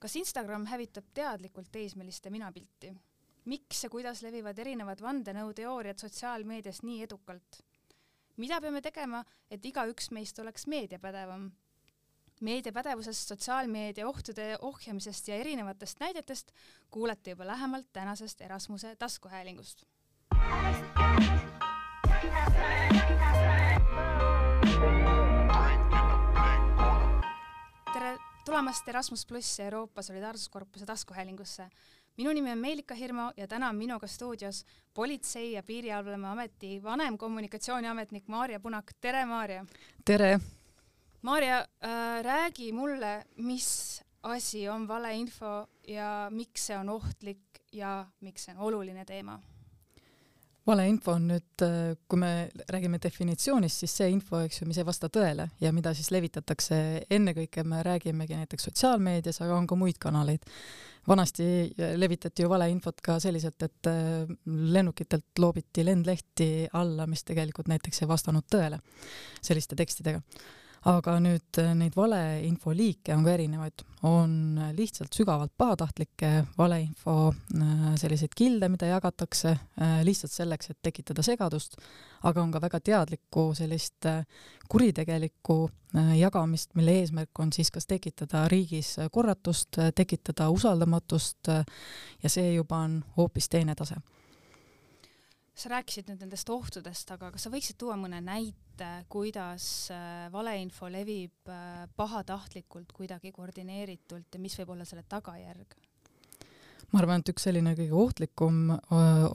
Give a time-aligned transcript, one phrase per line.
[0.00, 2.92] kas Instagram hävitab teadlikult teismeliste minapilti?
[3.44, 7.62] miks ja kuidas levivad erinevad vandenõuteooriad sotsiaalmeedias nii edukalt?
[8.36, 11.50] mida peame tegema, et igaüks meist oleks meediapädevam?
[12.40, 16.52] meediapädevusest, sotsiaalmeedia ohtude ohjamisest ja erinevatest näidetest
[16.90, 19.84] kuulete juba lähemalt tänasest Erasmuse taskuhäälingust.
[28.44, 31.68] Tulemast Erasmus pluss Euroopa Solidaarsuskorpuse taskuhäälingusse.
[32.16, 38.28] minu nimi on Meelika Hirmu ja täna on minuga stuudios Politsei- ja Piirivalveameti vanem kommunikatsiooniametnik
[38.28, 39.66] Maarja Punak, tere Maarja!
[40.04, 40.40] tere!
[41.22, 48.44] Maarja äh,, räägi mulle, mis asi on valeinfo ja miks see on ohtlik ja miks
[48.44, 49.40] see on oluline teema
[50.70, 52.30] valeinfo on nüüd, äh, kui me
[52.70, 56.78] räägime definitsioonist, siis see info, eks ju, mis ei vasta tõele ja mida siis levitatakse,
[57.10, 60.46] ennekõike me räägimegi näiteks sotsiaalmeedias, aga on ka muid kanaleid.
[61.08, 61.44] vanasti
[61.96, 68.08] levitati ju valeinfot ka selliselt, et äh, lennukitelt loobiti lendlehti alla, mis tegelikult näiteks ei
[68.08, 68.80] vastanud tõele
[69.42, 70.20] selliste tekstidega
[70.88, 74.32] aga nüüd äh, neid valeinfo liike on ka erinevaid, on
[74.76, 81.76] lihtsalt sügavalt pahatahtlikke valeinfo äh, selliseid kilde, mida jagatakse äh, lihtsalt selleks, et tekitada segadust,
[82.24, 84.08] aga on ka väga teadlikku sellist
[84.70, 85.58] kuritegelikku
[86.16, 93.00] jagamist, mille eesmärk on siis kas tekitada riigis korratust, tekitada usaldamatust ja see juba on
[93.16, 93.98] hoopis teine tase
[95.54, 100.88] sa rääkisid nüüd nendest ohtudest, aga kas sa võiksid tuua mõne näite, kuidas äh, valeinfo
[100.92, 105.76] levib äh, pahatahtlikult, kuidagi koordineeritult ja mis võib olla selle tagajärg?
[106.90, 108.72] Ma arvan, et üks selline kõige ohtlikum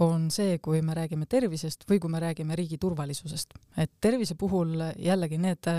[0.04, 3.54] on see, kui me räägime tervisest või kui me räägime riigi turvalisusest.
[3.78, 5.70] et tervise puhul jällegi need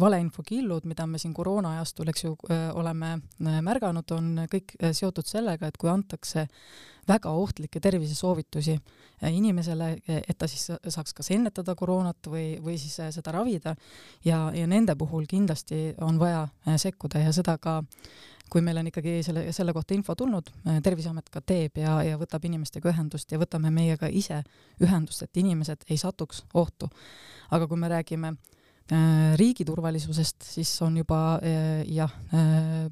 [0.00, 2.34] valeinfokillud, mida me siin koroona ajastul, eks ju,
[2.74, 6.46] oleme märganud, on kõik seotud sellega, et kui antakse
[7.08, 8.76] väga ohtlikke tervisesoovitusi
[9.30, 13.76] inimesele, et ta siis saaks kas ennetada koroonat või, või siis seda ravida
[14.24, 17.80] ja, ja nende puhul kindlasti on vaja sekkuda ja seda ka
[18.50, 22.18] kui meil on ikkagi selle, selle kohta info tulnud, äh, Terviseamet ka teeb ja, ja
[22.20, 24.42] võtab inimestega ühendust ja võtame meiega ise
[24.82, 26.90] ühendust, et inimesed ei satuks ohtu.
[27.50, 32.88] aga kui me räägime äh, riigi turvalisusest, siis on juba äh, jah äh,,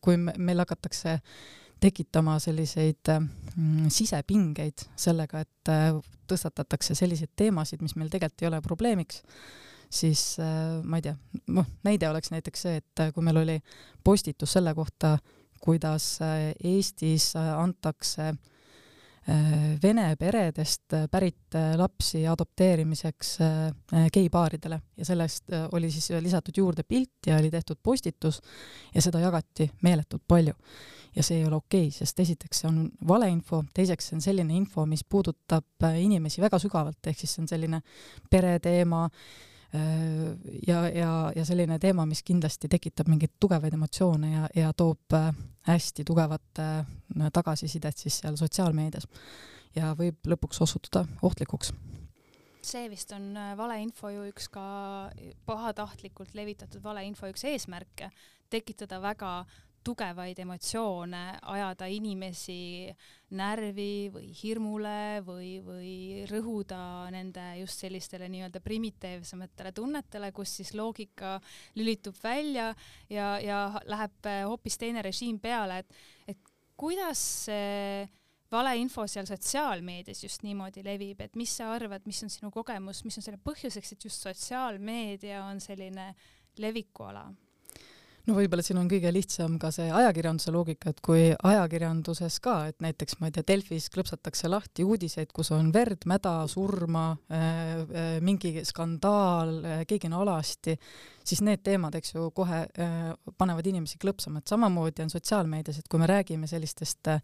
[0.00, 1.20] kui meil hakatakse
[1.80, 3.24] tekitama selliseid äh,
[3.88, 5.96] sisepingeid sellega, et äh,
[6.30, 9.22] tõstatatakse selliseid teemasid, mis meil tegelikult ei ole probleemiks
[9.90, 11.16] siis äh, ma ei tea,
[11.54, 13.58] noh, näide oleks näiteks see, et äh, kui meil oli
[14.04, 15.16] postitus selle kohta,
[15.60, 18.32] kuidas äh, Eestis antakse
[19.82, 23.34] Vene peredest pärit lapsi adopteerimiseks
[24.12, 28.40] geipaaridele ja sellest oli siis lisatud juurde pilt ja oli tehtud postitus
[28.94, 30.54] ja seda jagati meeletult palju.
[31.14, 34.56] ja see ei ole okei okay,, sest esiteks see on valeinfo, teiseks see on selline
[34.56, 37.82] info, mis puudutab inimesi väga sügavalt, ehk siis see on selline
[38.30, 39.04] pereteema,
[40.66, 45.30] ja, ja, ja selline teema, mis kindlasti tekitab mingeid tugevaid emotsioone ja, ja toob äh,
[45.68, 46.86] hästi tugevat äh,
[47.32, 49.06] tagasisidet siis seal sotsiaalmeedias.
[49.76, 51.70] Ja võib lõpuks osutuda ohtlikuks.
[52.66, 54.64] See vist on valeinfo ju üks ka
[55.46, 58.10] pahatahtlikult levitatud valeinfo üks eesmärke,
[58.50, 59.44] tekitada väga
[59.84, 62.90] tugevaid emotsioone, ajada inimesi
[63.38, 65.94] närvi või hirmule või, või
[66.30, 71.38] rõhuda nende just sellistele nii-öelda primitiivsematele tunnetele, kus siis loogika
[71.78, 72.70] lülitub välja
[73.08, 76.00] ja, ja läheb hoopis teine režiim peale, et,
[76.34, 78.08] et kuidas see
[78.50, 83.18] valeinfo seal sotsiaalmeedias just niimoodi levib, et mis sa arvad, mis on sinu kogemus, mis
[83.20, 86.10] on selle põhjuseks, et just sotsiaalmeedia on selline
[86.58, 87.28] levikuala?
[88.28, 92.78] No võib-olla siin on kõige lihtsam ka see ajakirjanduse loogika, et kui ajakirjanduses ka, et
[92.84, 98.12] näiteks ma ei tea, Delfis klõpsatakse lahti uudiseid, kus on verd, mäda, surma äh,, äh,
[98.24, 100.76] mingi skandaal äh,, keegi on alasti,
[101.24, 102.64] siis need teemad, eks ju, kohe
[103.38, 107.22] panevad inimesi klõpsama, et samamoodi on sotsiaalmeedias, et kui me räägime sellistest äh,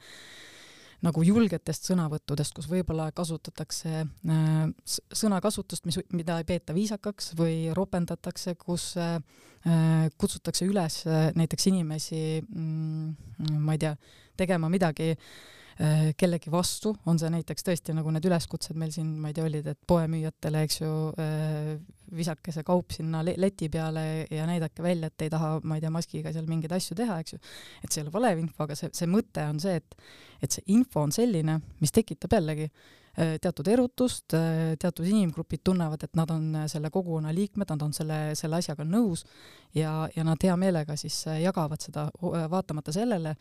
[1.05, 8.57] nagu julgetest sõnavõttudest, kus võib-olla kasutatakse äh, sõnakasutust, mis, mida ei peeta viisakaks või ropendatakse,
[8.61, 9.19] kus äh,
[10.17, 13.95] kutsutakse üles äh, näiteks inimesi mm,, ma ei tea,
[14.37, 15.15] tegema midagi
[16.17, 19.67] kellegi vastu, on see näiteks tõesti nagu need üleskutsed meil siin, ma ei tea, olid,
[19.69, 21.75] et poemüüjatele, eks ju, äh,
[22.17, 25.93] visake see kaup sinna leti peale ja näidake välja, et ei taha, ma ei tea,
[25.93, 27.40] maskiga seal mingeid asju teha, eks ju.
[27.82, 29.99] et see ei ole valeinfo, aga see, see mõte on see, et,
[30.40, 32.70] et see info on selline, mis tekitab jällegi
[33.17, 34.35] teatud erutust,
[34.81, 39.25] teatud inimgrupid tunnevad, et nad on selle kogukonna liikmed, nad on selle, selle asjaga nõus
[39.75, 43.37] ja, ja nad hea meelega siis jagavad seda, vaatamata sellele,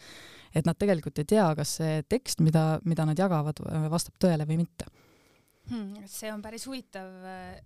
[0.56, 3.60] et nad tegelikult ei tea, kas see tekst, mida, mida nad jagavad,
[3.92, 4.88] vastab tõele või mitte
[5.70, 6.06] hmm,.
[6.08, 7.12] see on päris huvitav,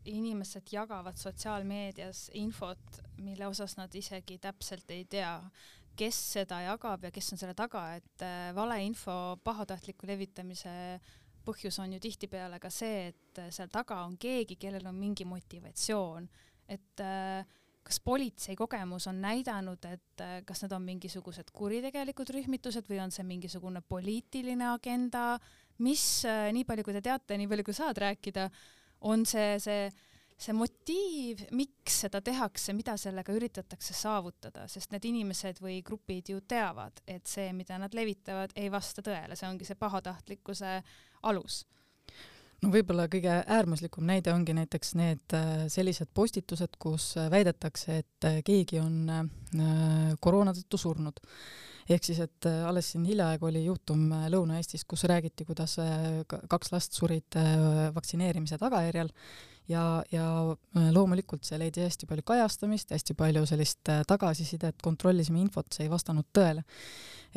[0.10, 5.36] inimesed jagavad sotsiaalmeedias infot, mille osas nad isegi täpselt ei tea,
[6.00, 10.72] kes seda jagab ja kes on selle taga, et äh, valeinfo pahatahtliku levitamise
[11.46, 15.28] põhjus on ju tihtipeale ka see, et äh, seal taga on keegi, kellel on mingi
[15.30, 16.28] motivatsioon,
[16.70, 23.00] et äh, kas politsei kogemus on näidanud, et kas need on mingisugused kuritegelikud rühmitused või
[23.02, 25.40] on see mingisugune poliitiline agenda,
[25.82, 28.46] mis nii palju, kui te teate, nii palju, kui saad rääkida,
[29.10, 29.88] on see, see
[30.40, 36.40] see motiiv, miks seda tehakse, mida sellega üritatakse saavutada, sest need inimesed või grupid ju
[36.48, 40.78] teavad, et see, mida nad levitavad, ei vasta tõele, see ongi see pahatahtlikkuse
[41.24, 41.64] alus
[42.64, 48.42] no võib-olla kõige äärmuslikum näide ongi näiteks need äh, sellised postitused, kus väidetakse, et äh,
[48.46, 51.20] keegi on äh, koroona tõttu surnud
[51.96, 56.22] ehk siis, et äh, alles siin hiljaaegu oli juhtum äh, Lõuna-Eestis, kus räägiti, kuidas äh,
[56.28, 57.38] kaks last surid
[57.96, 59.10] vaktsineerimise tagajärjel
[59.70, 60.26] ja, ja
[60.94, 66.30] loomulikult see leidis hästi palju kajastamist, hästi palju sellist tagasisidet, kontrollisime infot, see ei vastanud
[66.36, 66.66] tõele.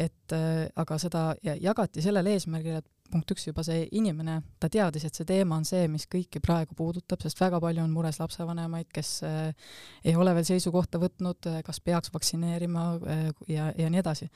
[0.00, 0.32] et
[0.80, 5.26] aga seda jagati sellel eesmärgil, et punkt üks juba see inimene, ta teadis, et see
[5.28, 9.74] teema on see, mis kõiki praegu puudutab, sest väga palju on mures lapsevanemaid, kes äh,
[10.04, 13.22] ei ole veel seisukohta võtnud, äh, kas peaks vaktsineerima äh,
[13.52, 14.30] ja, ja nii edasi.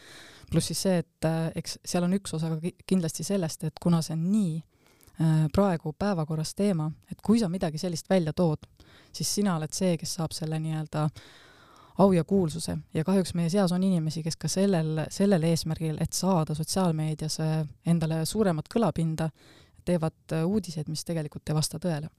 [0.51, 4.15] pluss siis see, et eks seal on üks osa ka kindlasti sellest, et kuna see
[4.17, 4.57] on nii
[5.49, 8.67] praegu päevakorras teema, et kui sa midagi sellist välja tood,
[9.17, 11.46] siis sina oled see, kes saab selle nii-öelda äh,
[11.99, 16.17] au ja kuulsuse ja kahjuks meie seas on inimesi, kes ka sellel, sellel eesmärgil, et
[16.17, 17.59] saada sotsiaalmeedias äh,
[17.89, 19.31] endale suuremat kõlapinda,
[19.87, 22.13] teevad äh, uudiseid, mis tegelikult ei vasta tõele.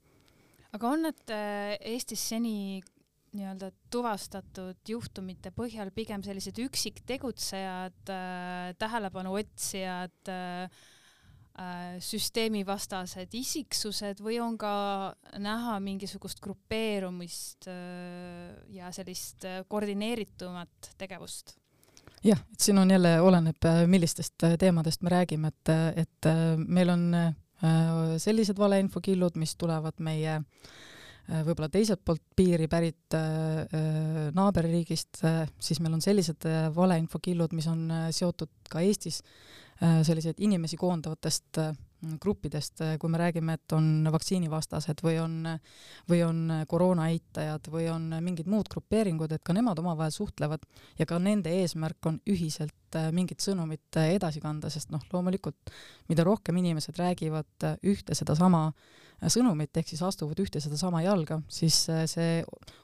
[0.74, 2.81] aga on need äh, Eestis seni
[3.38, 8.13] nii-öelda tuvastatud juhtumite põhjal pigem sellised üksiktegutsejad,
[8.79, 10.38] tähelepanu otsijad äh,,
[10.68, 10.69] Äh,
[12.04, 14.74] süsteemivastased isiksused või on ka
[15.42, 21.56] näha mingisugust grupeerumist äh, ja sellist äh, koordineeritumat tegevust?
[22.24, 25.71] jah, et siin on jälle, oleneb, millistest teemadest me räägime, et,
[26.01, 26.27] et
[26.57, 27.04] meil on
[28.19, 30.39] sellised valeinfokillud, mis tulevad meie
[31.45, 33.15] võib-olla teiselt poolt piiri pärit
[34.33, 35.21] naaberriigist,
[35.62, 37.86] siis meil on sellised valeinfokillud, mis on
[38.18, 41.75] seotud ka Eestis Äh, selliseid inimesi koondavatest äh,
[42.21, 45.38] gruppidest, äh, kui me räägime, et on vaktsiinivastased või on,
[46.09, 50.65] või on koroona eitajad või on mingid muud grupeeringud, et ka nemad omavahel suhtlevad
[51.00, 55.74] ja ka nende eesmärk on ühiselt mingit sõnumit edasi kanda, sest noh, loomulikult
[56.10, 61.80] mida rohkem inimesed räägivad ühte sedasama äh, sõnumit, ehk siis astuvad ühte sedasama jalga, siis
[61.90, 62.44] äh, see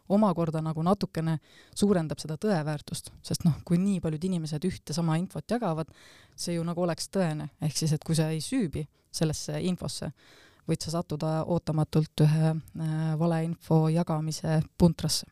[0.10, 1.38] omakorda nagu natukene
[1.78, 5.92] suurendab seda tõe väärtust, sest noh, kui nii paljud inimesed ühte sama infot jagavad,
[6.36, 10.10] see ju nagu oleks tõene, ehk siis, et kui sa ei süübi sellesse infosse,
[10.68, 15.30] võid sa sattuda ootamatult ühe äh, valeinfo jagamise puntrasse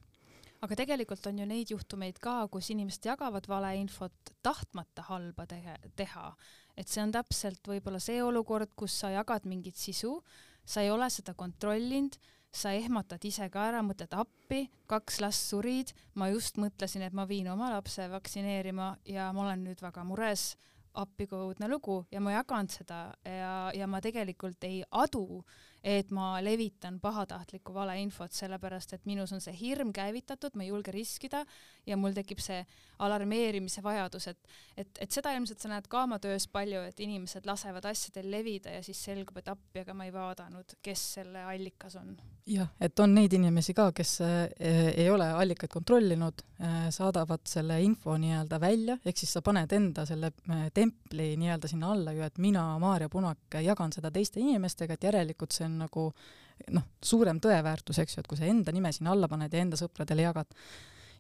[0.62, 6.32] aga tegelikult on ju neid juhtumeid ka, kus inimesed jagavad valeinfot tahtmata halba tehe, teha.
[6.78, 10.20] et see on täpselt võib-olla see olukord, kus sa jagad mingit sisu,
[10.66, 12.16] sa ei ole seda kontrollinud,
[12.52, 17.26] sa ehmatad ise ka ära, mõtled appi, kaks last surid, ma just mõtlesin, et ma
[17.28, 20.56] viin oma lapse vaktsineerima ja ma olen nüüd väga mures,
[21.00, 25.71] appi kui õudne lugu ja ma jagan seda ja, ja ma tegelikult ei adu äh,
[25.84, 30.94] et ma levitan pahatahtlikku valeinfot, sellepärast et minus on see hirm käivitatud, ma ei julge
[30.94, 31.42] riskida
[31.88, 32.60] ja mul tekib see
[33.02, 37.48] alarmeerimise vajadus, et, et, et seda ilmselt sa näed ka oma töös palju, et inimesed
[37.50, 41.98] lasevad asjadel levida ja siis selgub, et appi, aga ma ei vaadanud, kes selle allikas
[41.98, 42.14] on.
[42.46, 44.38] jah, et on neid inimesi ka, kes äh,
[44.94, 50.06] ei ole allikaid kontrollinud äh,, saadavad selle info nii-öelda välja, ehk siis sa paned enda
[50.06, 54.94] selle äh, templi nii-öelda sinna alla ju, et mina, Maarja Punak, jagan seda teiste inimestega,
[54.94, 56.12] et järelikult see on on nagu
[56.76, 59.80] noh, suurem tõeväärtus, eks ju, et kui sa enda nime sinna alla paned ja enda
[59.80, 60.58] sõpradele jagad.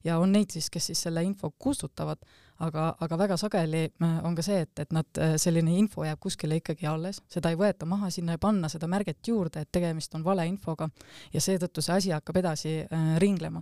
[0.04, 2.18] ja on neid siis, kes siis selle info kustutavad,
[2.66, 6.20] aga, aga väga sageli äh, on ka see, et, et nad, äh, selline info jääb
[6.20, 10.16] kuskile ikkagi alles, seda ei võeta maha, sinna ei panna seda märget juurde, et tegemist
[10.18, 10.90] on valeinfoga
[11.34, 13.62] ja seetõttu see asi hakkab edasi äh, ringlema.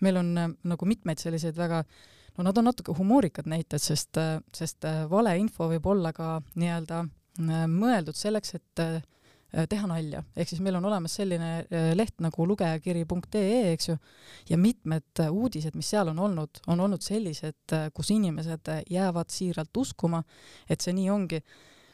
[0.00, 1.84] meil on äh, nagu mitmeid selliseid väga
[2.36, 7.06] no nad on natuke humoorikad näited, sest, äh, sest valeinfo võib olla ka nii-öelda
[7.40, 8.80] mõeldud selleks, et
[9.50, 13.96] teha nalja, ehk siis meil on olemas selline äh, leht nagu lugejakiri.ee, eks ju,
[14.50, 19.82] ja mitmed äh, uudised, mis seal on olnud, on olnud sellised, kus inimesed jäävad siiralt
[19.82, 20.22] uskuma,
[20.68, 21.42] et see nii ongi.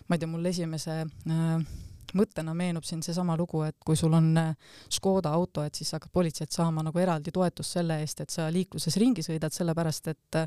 [0.06, 1.66] ma ei tea, mul esimese äh,
[2.14, 4.54] mõttena meenub siin seesama lugu, et kui sul on äh,
[4.92, 8.96] Škoda auto, et siis hakkad politseilt saama nagu eraldi toetust selle eest, et sa liikluses
[9.02, 10.40] ringi sõidad, sellepärast et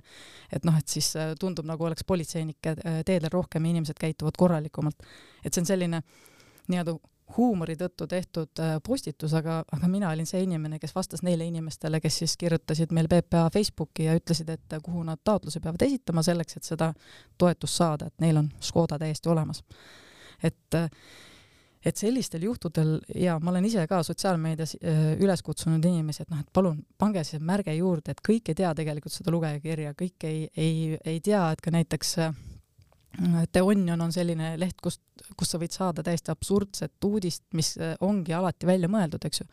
[0.56, 4.38] et noh, et siis äh, tundub, nagu oleks politseinikke äh, teedel rohkem ja inimesed käituvad
[4.38, 5.08] korralikumalt.
[5.44, 6.04] et see on selline
[6.70, 6.96] nii-öelda
[7.38, 12.18] huumori tõttu tehtud postitus, aga, aga mina olin see inimene, kes vastas neile inimestele, kes
[12.24, 16.70] siis kirjutasid meil PPA Facebooki ja ütlesid, et kuhu nad taotluse peavad esitama selleks, et
[16.72, 16.90] seda
[17.38, 19.64] toetust saada, et neil on Škoda täiesti olemas.
[20.44, 20.76] et
[21.86, 26.42] et sellistel juhtudel ja ma olen ise ka sotsiaalmeedias äh, üles kutsunud inimesi, et noh,
[26.44, 30.42] et palun pange see märge juurde, et kõik ei tea tegelikult seda lugejakirja, kõik ei,
[30.58, 32.36] ei, ei tea, et ka näiteks äh,
[33.54, 35.02] The Onion on selline leht, kust,
[35.38, 39.48] kus sa võid saada täiesti absurdset uudist, mis äh, ongi alati välja mõeldud, eks ju.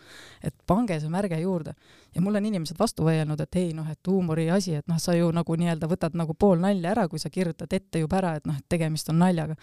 [0.45, 1.73] et pange see märge juurde.
[2.15, 5.17] ja mul on inimesed vastu vaielnud, et ei noh, et huumori asi, et noh, sa
[5.17, 8.47] ju nagu nii-öelda võtad nagu pool nalja ära, kui sa kirjutad ette juba ära, et
[8.47, 9.57] noh, et tegemist on naljaga.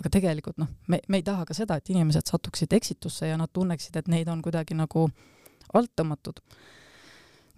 [0.00, 3.52] aga tegelikult noh, me, me ei taha ka seda, et inimesed satuksid eksitusse ja nad
[3.52, 5.10] tunneksid, et neid on kuidagi nagu
[5.74, 6.40] altamatud.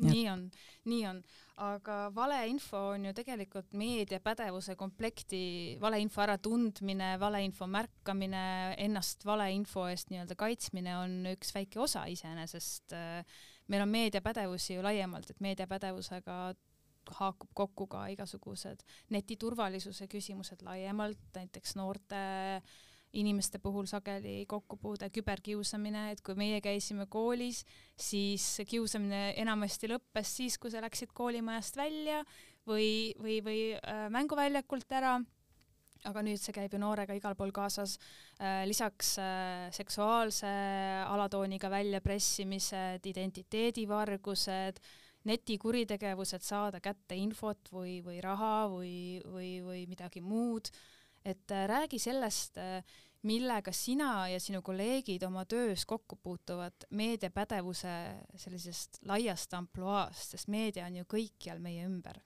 [0.04, 0.48] Nii on,
[0.84, 1.22] nii on
[1.56, 10.36] aga valeinfo on ju tegelikult meediapädevuse komplekti, valeinfo äratundmine, valeinfo märkamine, ennast valeinfo eest nii-öelda
[10.36, 12.92] kaitsmine on üks väike osa iseenesest.
[13.68, 16.54] meil on meediapädevusi ju laiemalt, et meediapädevusega
[17.16, 18.82] haakub kokku ka igasugused
[19.14, 22.20] netiturvalisuse küsimused laiemalt, näiteks noorte
[22.56, 22.76] äh,
[23.20, 27.64] inimeste puhul sageli kokkupuude küberkiusamine, et kui meie käisime koolis,
[27.96, 32.22] siis kiusamine enamasti lõppes siis, kui sa läksid koolimajast välja
[32.66, 35.16] või, või, või äh, mänguväljakult ära
[36.06, 37.96] aga nüüd see käib ju noorega igal pool kaasas
[38.38, 38.64] äh,.
[38.68, 40.52] lisaks äh, seksuaalse
[41.06, 44.80] alatooniga väljapressimised, identiteedivargused,
[45.26, 50.70] netikuritegevused, saada kätte infot või, või raha või, või, või midagi muud.
[51.26, 52.84] Et äh, räägi sellest äh,,
[53.26, 57.94] millega sina ja sinu kolleegid oma töös kokku puutuvad meediapädevuse
[58.38, 62.20] sellisest laiast ampluaast, sest meedia on ju kõikjal meie ümber?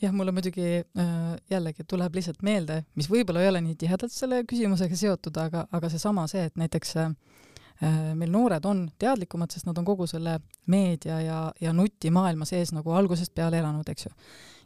[0.00, 4.42] jah, mulle muidugi äh, jällegi tuleb lihtsalt meelde, mis võib-olla ei ole nii tihedalt selle
[4.48, 7.12] küsimusega seotud, aga, aga seesama see, et näiteks äh,
[8.14, 10.38] meil noored on teadlikumad, sest nad on kogu selle
[10.70, 14.12] meedia ja, ja nutimaailma sees nagu algusest peale elanud, eks ju.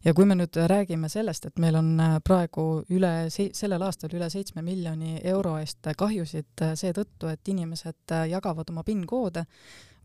[0.07, 4.29] Ja kui me nüüd räägime sellest, et meil on äh, praegu üle, sellel aastal üle
[4.31, 9.43] seitsme miljoni euro eest kahjusid äh, seetõttu, et inimesed äh, jagavad oma PIN-koode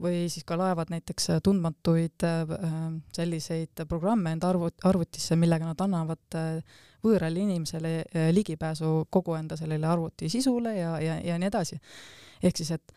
[0.02, 2.24] või siis ka laevad näiteks tundmatuid
[3.14, 6.42] selliseid programme enda arvut-, arvutisse, millega nad annavad
[7.04, 7.96] võõrale inimesele
[8.32, 11.80] ligipääsu kogu enda sellele arvuti sisule ja, ja, ja nii edasi.
[12.44, 12.94] ehk siis, et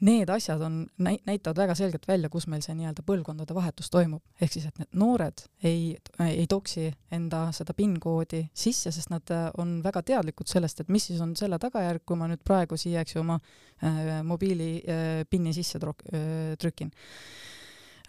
[0.00, 4.22] need asjad on, näitavad väga selgelt välja, kus meil see nii-öelda põlvkondade vahetus toimub.
[4.40, 9.48] ehk siis, et need noored ei, ei toksi enda seda PIN-koodi sisse, sest nad äh,
[9.58, 13.02] on väga teadlikud sellest, et mis siis on selle tagajärg, kui ma nüüd praegu siia,
[13.02, 13.40] eks ju, oma
[13.82, 16.94] äh, mobiili äh, PIN-i sisse trok, äh, trükin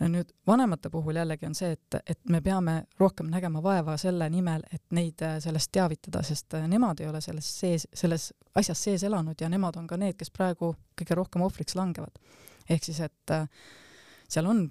[0.08, 4.64] nüüd vanemate puhul jällegi on see, et, et me peame rohkem nägema vaeva selle nimel,
[4.72, 8.30] et neid äh, sellest teavitada, sest äh, nemad ei ole selles sees, selles
[8.60, 12.16] asjas sees elanud ja nemad on ka need, kes praegu kõige rohkem ohvriks langevad.
[12.70, 13.50] ehk siis, et äh,
[14.30, 14.64] seal on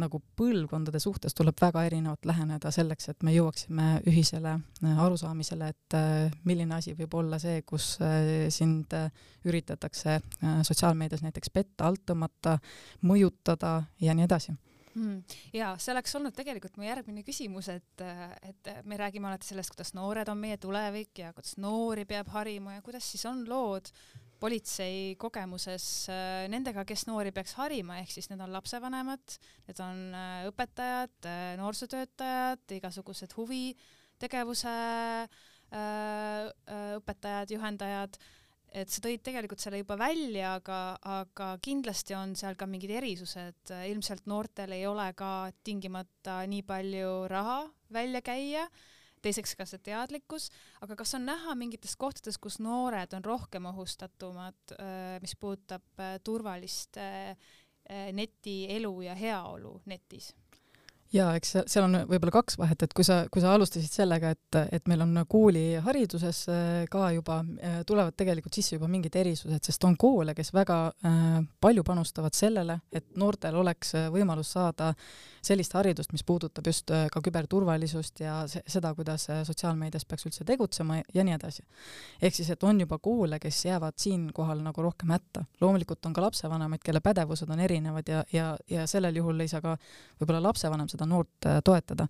[0.00, 4.54] nagu põlvkondade suhtes tuleb väga erinevalt läheneda selleks, et me jõuaksime ühisele
[4.86, 5.96] arusaamisele, et
[6.46, 7.96] milline asi võib olla see, kus
[8.54, 8.94] sind
[9.44, 10.20] üritatakse
[10.62, 12.60] sotsiaalmeedias näiteks petta, alt tõmmata,
[13.02, 14.54] mõjutada ja nii edasi
[14.94, 15.36] mm..
[15.56, 18.06] ja see oleks olnud tegelikult mu järgmine küsimus, et,
[18.46, 22.78] et me räägime alati sellest, kuidas noored on meie tulevik ja kuidas noori peab harima
[22.78, 23.92] ja kuidas siis on lood
[24.40, 29.36] politsei kogemuses äh, nendega, kes noori peaks harima, ehk siis need on lapsevanemad,
[29.68, 34.76] need on äh, õpetajad, äh, noorsootöötajad, igasugused huvitegevuse
[35.70, 38.16] õpetajad, juhendajad
[38.72, 40.78] et sa tõid tegelikult selle juba välja, aga,
[41.18, 47.12] aga kindlasti on seal ka mingid erisused, ilmselt noortel ei ole ka tingimata nii palju
[47.30, 47.60] raha
[47.92, 48.66] välja käia,
[49.20, 50.48] teiseks ka see teadlikkus,
[50.84, 54.76] aga kas on näha mingites kohtades, kus noored on rohkem ohustatumad,
[55.20, 56.96] mis puudutab turvalist
[58.16, 60.30] netielu ja heaolu netis?
[61.14, 64.58] Jaa, eks seal on võib-olla kaks vahet, et kui sa, kui sa alustasid sellega, et,
[64.78, 69.86] et meil on koolihariduses äh, ka juba, äh, tulevad tegelikult sisse juba mingid erisused, sest
[69.88, 71.26] on koole, kes väga äh,
[71.60, 74.92] palju panustavad sellele, et noortel oleks võimalus saada
[75.42, 80.98] sellist haridust, mis puudutab just ka küberturvalisust ja se seda, kuidas sotsiaalmeedias peaks üldse tegutsema
[81.14, 81.64] ja nii edasi.
[82.20, 85.44] ehk siis, et on juba koole, kes jäävad siinkohal nagu rohkem hätta.
[85.60, 89.64] loomulikult on ka lapsevanemaid, kelle pädevused on erinevad ja, ja, ja sellel juhul ei saa
[89.64, 89.78] ka
[90.20, 92.08] võib-olla lapsevanem seda seda noort äh, toetada.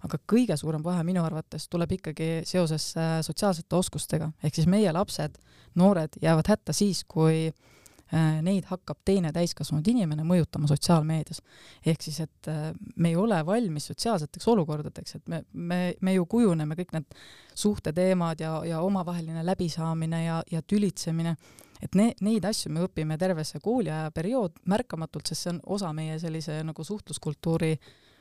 [0.00, 4.92] aga kõige suurem vahe minu arvates tuleb ikkagi seoses äh, sotsiaalsete oskustega, ehk siis meie
[4.96, 5.36] lapsed,
[5.76, 11.42] noored jäävad hätta siis, kui äh, neid hakkab teine täiskasvanud inimene mõjutama sotsiaalmeedias.
[11.86, 16.26] ehk siis, et äh, me ei ole valmis sotsiaalseteks olukordadeks, et me, me, me ju
[16.26, 17.20] kujuneme kõik need
[17.54, 21.36] suhteteemad ja, ja omavaheline läbisaamine ja, ja tülitsemine
[21.82, 25.92] et ne-, neid asju me õpime terve see kooliaja periood märkamatult, sest see on osa
[25.96, 27.74] meie sellise nagu suhtluskultuuri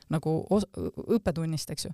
[0.10, 0.68] nagu os-,
[1.16, 1.94] õppetunnist, eks ju.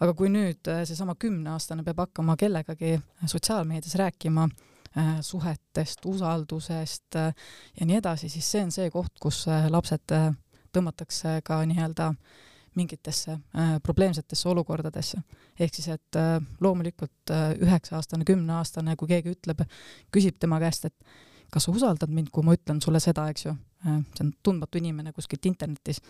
[0.00, 7.34] aga kui nüüd äh, seesama kümneaastane peab hakkama kellegagi sotsiaalmeedias rääkima äh, suhetest, usaldusest äh,
[7.80, 10.32] ja nii edasi, siis see on see koht, kus äh, lapsed äh,
[10.72, 15.18] tõmmatakse ka nii-öelda äh, mingitesse äh, probleemsetesse olukordadesse.
[15.60, 19.64] ehk siis, et äh, loomulikult äh, üheksa-aastane, kümneaastane, kui keegi ütleb,
[20.12, 20.94] küsib tema käest, et
[21.52, 24.80] kas sa usaldad mind, kui ma ütlen sulle seda, eks ju äh,, see on tundmatu
[24.80, 26.00] inimene kuskilt internetis,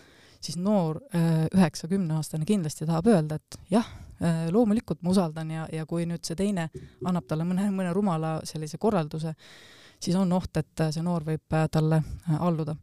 [0.42, 3.88] siis noor äh, üheksa-kümneaastane kindlasti tahab öelda, et jah
[4.20, 6.68] äh,, loomulikult ma usaldan ja, ja kui nüüd see teine
[7.04, 9.34] annab talle mõne, mõne rumala sellise korralduse,
[10.02, 12.76] siis on oht, et see noor võib äh, talle äh, alluda.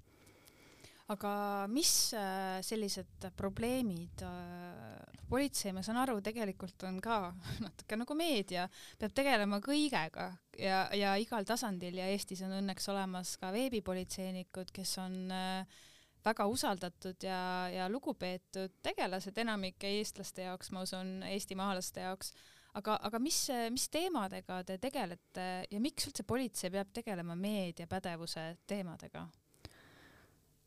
[1.10, 7.32] Aga mis äh, sellised probleemid, äh, politsei, ma saan aru, tegelikult on ka
[7.66, 8.68] natuke nagu meedia,
[9.02, 10.28] peab tegelema kõigega
[10.62, 15.82] ja, ja igal tasandil ja Eestis on õnneks olemas ka veebipolitseinikud, kes on äh,
[16.26, 17.42] väga usaldatud ja,
[17.74, 22.34] ja lugupeetud tegelased enamike eestlaste jaoks, ma usun, eestimaalaste jaoks
[22.78, 23.40] aga, aga mis,
[23.74, 29.26] mis teemadega te tegelete ja miks üldse politsei peab tegelema meediapädevuse teemadega?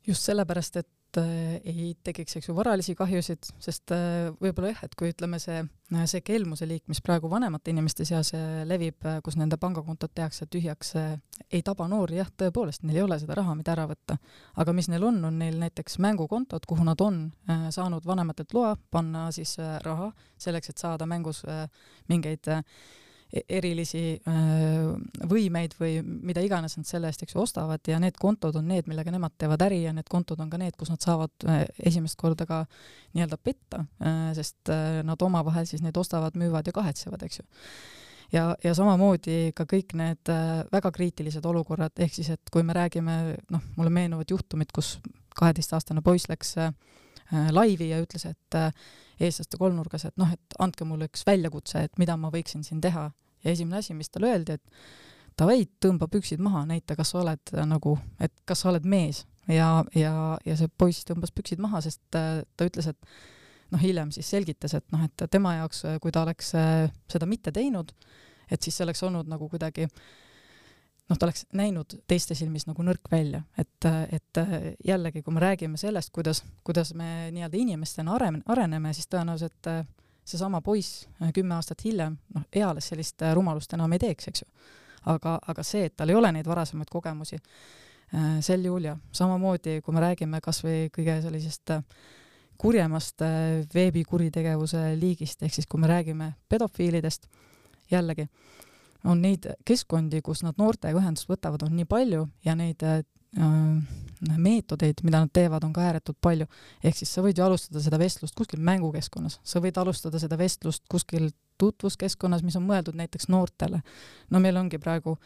[0.07, 0.89] just sellepärast, et
[1.21, 5.61] äh, ei tekiks, eks ju, varalisi kahjusid, sest äh, võib-olla jah, et kui ütleme, see,
[6.11, 10.95] see kelmuse liik, mis praegu vanemate inimeste seas äh, levib, kus nende pangakontod tehakse tühjaks,
[11.53, 14.19] ei taba noori, jah, tõepoolest, neil ei ole seda raha, mida ära võtta.
[14.63, 17.25] aga mis neil on, on neil näiteks mängukontod, kuhu nad on
[17.71, 21.45] saanud vanematelt loa panna siis raha selleks, et saada mängus
[22.09, 22.49] mingeid
[23.33, 24.19] erilisi
[25.29, 28.89] võimeid või mida iganes nad selle eest, eks ju, ostavad ja need kontod on need,
[28.91, 31.47] millega nemad teevad äri ja need kontod on ka need, kus nad saavad
[31.81, 32.61] esimest korda ka
[33.17, 33.85] nii-öelda petta,
[34.37, 34.73] sest
[35.09, 37.49] nad omavahel siis neid ostavad, müüvad ja kahetsevad, eks ju.
[38.37, 40.33] ja, ja samamoodi ka kõik need
[40.73, 43.19] väga kriitilised olukorrad, ehk siis et kui me räägime,
[43.53, 44.99] noh, mulle meenuvad juhtumid, kus
[45.39, 46.59] kaheteistaastane poiss läks
[47.33, 48.59] laivi ja ütles, et
[49.23, 53.09] eestlaste kolmnurgas, et noh, et andke mulle üks väljakutse, et mida ma võiksin siin teha.
[53.43, 57.55] Ja esimene asi, mis talle öeldi, et davai, tõmba püksid maha, näita, kas sa oled
[57.55, 59.25] äh, nagu, et kas sa oled mees.
[59.51, 60.15] Ja, ja,
[60.47, 64.87] ja see poiss tõmbas püksid maha, sest ta, ütles, et noh, hiljem siis selgitas, et
[64.95, 67.91] noh, et tema jaoks, kui ta oleks äh, seda mitte teinud,
[68.53, 69.89] et siis see oleks olnud nagu kuidagi
[71.13, 74.41] noh, ta oleks näinud teiste silmis nagu nõrk välja, et, et
[74.89, 79.83] jällegi, kui me räägime sellest, kuidas, kuidas me nii-öelda inimestena arene, areneme, siis tõenäoliselt äh,
[80.25, 84.45] seesama poiss äh, kümme aastat hiljem, noh, eales sellist äh, rumalust enam ei teeks, eks
[84.45, 84.49] ju.
[85.11, 87.39] aga, aga see, et tal ei ole neid varasemaid kogemusi,
[88.15, 91.77] äh, sel juhul jah, samamoodi kui me räägime kas või kõige sellisest
[92.63, 93.25] kurjemast
[93.75, 97.27] veebikuritegevuse liigist, ehk siis kui me räägime pedofiilidest,
[97.91, 98.29] jällegi,
[99.05, 102.85] on neid keskkondi, kus nad noortega ühendust võtavad, on nii palju ja neid
[103.41, 106.45] Äh, meetodeid, mida nad teevad, on ka ääretult palju.
[106.85, 110.85] ehk siis sa võid ju alustada seda vestlust kuskil mängukeskkonnas, sa võid alustada seda vestlust
[110.89, 113.81] kuskil tutvuskeskkonnas, mis on mõeldud näiteks noortele.
[114.31, 115.17] no meil ongi praegu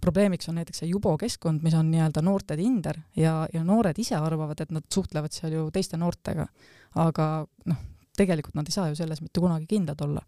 [0.00, 4.16] probleemiks on näiteks see Jubo keskkond, mis on nii-öelda noorte Tinder ja, ja noored ise
[4.16, 6.48] arvavad, et nad suhtlevad seal ju teiste noortega.
[6.94, 7.84] aga noh,
[8.16, 10.24] tegelikult nad ei saa ju selles mitte kunagi kindlad olla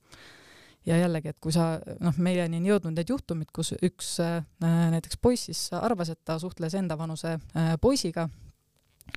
[0.89, 5.21] ja jällegi, et kui sa noh, meieni on jõudnud need juhtumid, kus üks äh, näiteks
[5.23, 8.29] poiss siis arvas, et ta suhtles enda vanuse äh, poisiga,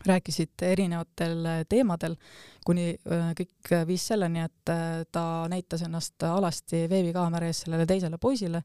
[0.08, 2.18] rääkisid erinevatel äh, teemadel,
[2.66, 2.94] kuni
[3.38, 4.72] kõik viis selleni, et
[5.12, 8.62] ta näitas ennast alasti veebikaamera ees sellele teisele poisile,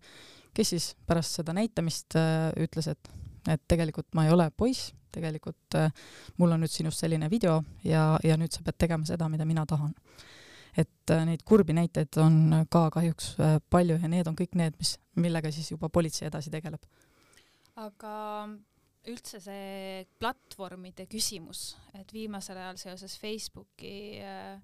[0.57, 2.19] kes siis pärast seda näitamist
[2.61, 3.15] ütles, et
[3.47, 5.77] et tegelikult ma ei ole poiss, tegelikult
[6.43, 9.63] mul on nüüd sinust selline video ja, ja nüüd sa pead tegema seda, mida mina
[9.71, 9.95] tahan
[10.77, 12.39] et äh, neid kurbi näiteid on
[12.73, 16.53] ka kahjuks äh, palju ja need on kõik need, mis, millega siis juba politsei edasi
[16.53, 16.83] tegeleb.
[17.77, 18.15] aga
[19.07, 24.61] üldse see platvormide küsimus, et viimasel ajal seoses Facebooki äh,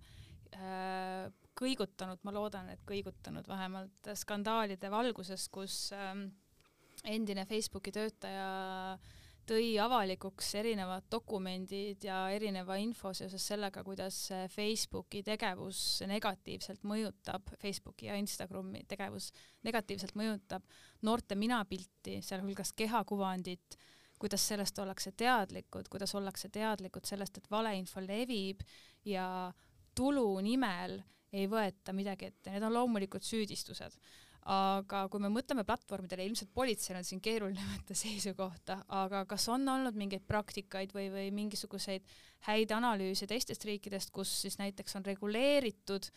[1.58, 6.14] kõigutanud, ma loodan, et kõigutanud vähemalt skandaalide valguses, kus äh,
[7.04, 8.48] endine Facebooki töötaja
[8.94, 9.20] äh,
[9.52, 14.16] tõi avalikuks erinevad dokumendid ja erineva info seoses sellega, kuidas
[14.52, 19.30] Facebooki tegevus negatiivselt mõjutab, Facebooki ja Instagrami tegevus
[19.66, 20.64] negatiivselt mõjutab
[21.04, 23.76] noorte minapilti, sealhulgas kehakuvandit,
[24.22, 28.62] kuidas sellest ollakse teadlikud, kuidas ollakse teadlikud sellest, et valeinfo levib
[29.04, 29.26] ja
[29.98, 31.00] tulu nimel
[31.32, 33.98] ei võeta midagi ette, need on loomulikult süüdistused
[34.50, 39.68] aga kui me mõtleme platvormidele, ilmselt politseil on siin keeruline võtta seisukohta, aga kas on
[39.68, 42.06] olnud mingeid praktikaid või, või mingisuguseid
[42.48, 46.10] häid analüüse teistest riikidest, kus siis näiteks on reguleeritud,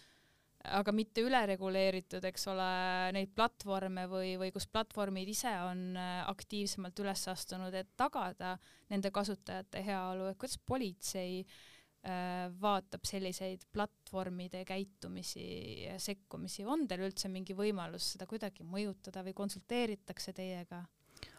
[0.65, 2.71] aga mitte ülereguleeritud, eks ole,
[3.13, 8.55] neid platvorme või, või kus platvormid ise on äh, aktiivsemalt üles astunud, et tagada
[8.89, 11.74] nende kasutajate heaolu, et kuidas politsei äh,
[12.61, 15.45] vaatab selliseid platvormide käitumisi
[15.87, 20.83] ja sekkumisi, on teil üldse mingi võimalus seda kuidagi mõjutada või konsulteeritakse teiega?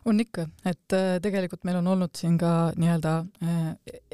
[0.06, 3.62] On ikka, et äh, tegelikult meil on olnud siin ka nii-öelda äh,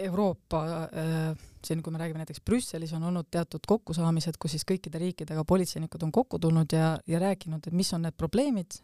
[0.07, 4.99] Euroopa äh, siin, kui me räägime näiteks Brüsselis, on olnud teatud kokkusaamised, kus siis kõikide
[4.99, 8.81] riikidega politseinikud on kokku tulnud ja, ja rääkinud, et mis on need probleemid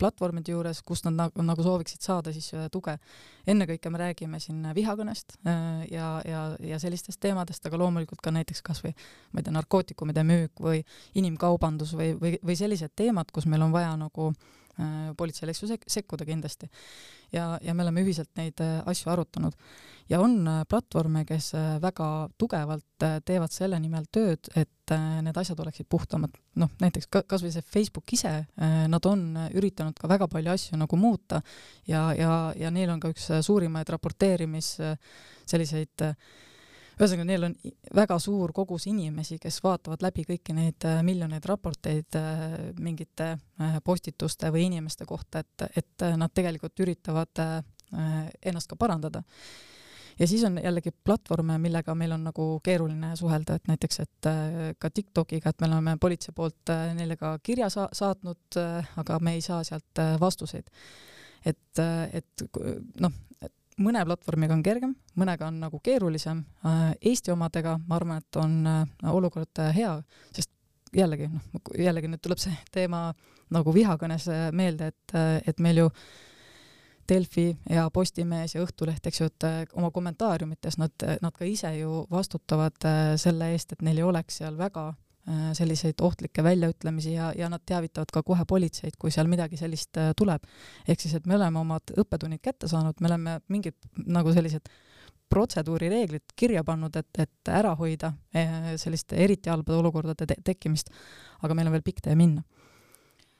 [0.00, 2.96] platvormide juures, kust nad nagu, nagu sooviksid saada siis tuge.
[3.46, 5.36] ennekõike me räägime siin vihakõnest
[5.92, 8.94] ja, ja, ja sellistest teemadest, aga loomulikult ka näiteks kasvõi
[9.32, 10.86] ma ei tea, narkootikumide müük või
[11.20, 14.65] inimkaubandus või, või, või sellised teemad, kus meil on vaja nagu äh,
[15.16, 16.68] politseil, eks ju, sek-, sekkuda kindlasti.
[17.32, 19.56] ja, ja me oleme ühiselt neid äh, asju arutanud
[20.08, 25.34] ja on äh, platvorme, kes äh, väga tugevalt äh, teevad selle nimel tööd, et need
[25.34, 26.36] asjad oleksid puhtamad.
[26.62, 28.30] noh, näiteks ka kasvõi see Facebook ise,
[28.86, 29.24] nad on
[29.58, 31.40] üritanud ka väga palju asju nagu muuta
[31.90, 34.68] ja, ja, ja neil on ka üks suurimaid raporteerimis
[35.42, 36.06] selliseid
[36.96, 37.54] ühesõnaga, neil on
[37.94, 42.18] väga suur kogus inimesi, kes vaatavad läbi kõiki neid miljoneid raporteid
[42.80, 43.34] mingite
[43.84, 47.44] postituste või inimeste kohta, et, et nad tegelikult üritavad
[47.92, 49.22] ennast ka parandada
[50.18, 54.54] ja siis on jällegi platvorme, millega meil on nagu keeruline suhelda, et näiteks, et äh,
[54.78, 59.20] ka TikTokiga, et me oleme politsei poolt äh, neile ka kirja sa saatnud, äh, aga
[59.20, 60.70] me ei saa sealt vastuseid.
[61.46, 61.78] et,
[62.12, 62.42] et
[63.00, 63.12] noh,
[63.82, 66.44] mõne platvormiga on kergem, mõnega on nagu keerulisem.
[67.00, 68.54] Eesti omadega ma arvan, et on
[69.12, 69.96] olukord hea,
[70.32, 70.52] sest
[70.96, 73.10] jällegi noh, jällegi nüüd tuleb see teema
[73.52, 76.06] nagu vihakõnes meelde, et, et meil ju äh,
[77.08, 81.70] Delfi ja Postimees ja Õhtuleht, eks ju, et äh, oma kommentaariumites nad, nad ka ise
[81.78, 85.05] ju vastutavad äh, selle eest, et neil ei oleks seal väga äh,
[85.58, 90.44] selliseid ohtlikke väljaütlemisi ja, ja nad teavitavad ka kohe politseid, kui seal midagi sellist tuleb.
[90.86, 93.74] ehk siis, et me oleme omad õppetunnid kätte saanud, me oleme mingid
[94.06, 94.70] nagu sellised
[95.28, 98.12] protseduurireeglid kirja pannud, et, et ära hoida
[98.78, 100.94] selliste eriti halbade olukordade te tekkimist,
[101.42, 102.46] aga meil on veel pikk tee minna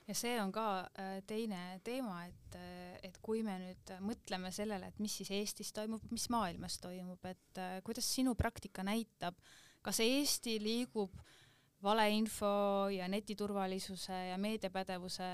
[0.07, 0.67] ja see on ka
[0.99, 5.73] äh, teine teema, et, äh, et kui me nüüd mõtleme sellele, et mis siis Eestis
[5.77, 9.39] toimub, mis maailmas toimub, et äh, kuidas sinu praktika näitab,
[9.87, 11.15] kas Eesti liigub
[11.83, 15.27] valeinfo ja netiturvalisuse ja meediapädevuse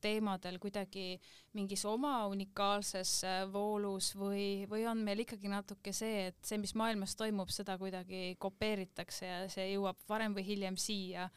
[0.00, 1.20] teemadel kuidagi
[1.52, 3.12] mingis oma unikaalses
[3.52, 8.36] voolus või, või on meil ikkagi natuke see, et see, mis maailmas toimub, seda kuidagi
[8.40, 11.28] kopeeritakse ja see jõuab varem või hiljem siia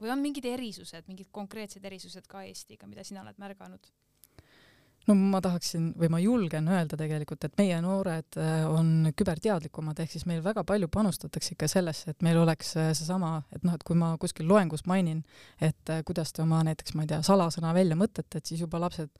[0.00, 3.92] või on mingid erisused, mingid konkreetsed erisused ka Eestiga, mida sina oled märganud?
[5.10, 10.14] No ma tahaksin või ma julgen öelda tegelikult, et meie noored äh, on küberteadlikumad, ehk
[10.14, 13.84] siis meil väga palju panustatakse ikka sellesse, et meil oleks äh, seesama, et noh, et
[13.86, 15.22] kui ma kuskil loengus mainin,
[15.60, 18.80] et äh, kuidas te oma näiteks, ma ei tea, salasõna välja mõtlete, et siis juba
[18.82, 19.10] lapsed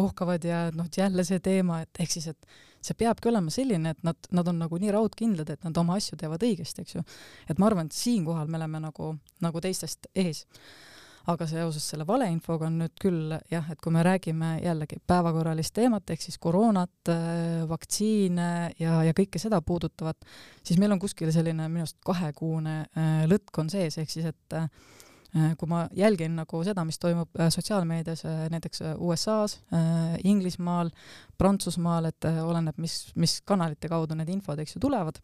[0.00, 4.04] ohkavad ja noh, jälle see teema, et ehk siis, et see peabki olema selline, et
[4.06, 7.04] nad, nad on nagu nii raudkindlad, et nad oma asju teevad õigesti, eks ju.
[7.48, 10.46] et ma arvan, et siinkohal me oleme nagu, nagu teistest ees.
[11.30, 16.10] Aga seoses selle valeinfoga on nüüd küll jah, et kui me räägime jällegi päevakorralist teemat
[16.12, 20.18] ehk siis koroonat, äh, vaktsiine ja, ja kõike seda puudutavat,
[20.62, 24.58] siis meil on kuskil selline minu arust kahekuune äh, lõtk on sees, ehk siis et
[24.58, 24.68] äh,
[25.58, 29.60] kui ma jälgin nagu seda, mis toimub sotsiaalmeedias näiteks USA-s,
[30.26, 30.90] Inglismaal,
[31.38, 35.22] Prantsusmaal, et oleneb, mis, mis kanalite kaudu need infod, eks ju, tulevad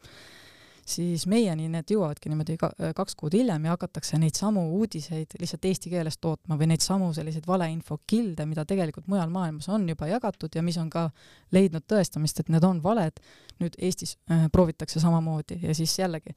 [0.87, 5.67] siis meieni need jõuavadki niimoodi ka, kaks kuud hiljem ja hakatakse neid samu uudiseid lihtsalt
[5.67, 10.55] eesti keeles tootma või neid samu selliseid valeinfokilde, mida tegelikult mujal maailmas on juba jagatud
[10.55, 11.09] ja mis on ka
[11.55, 13.19] leidnud tõestamist, et need on valed,
[13.63, 16.37] nüüd Eestis äh, proovitakse samamoodi ja siis jällegi